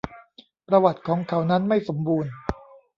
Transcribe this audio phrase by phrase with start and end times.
[0.67, 2.31] ประวัติของเขานั้นไม่สมบูรณ์